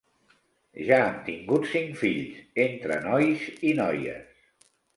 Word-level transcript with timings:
Ja 0.87 0.97
han 1.01 1.19
tingut 1.27 1.67
cinc 1.75 2.01
fills, 2.01 2.41
entre 2.65 2.99
nois 3.07 3.47
i 3.73 3.77
noies. 3.85 4.45